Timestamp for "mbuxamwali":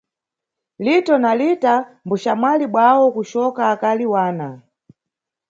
2.05-2.65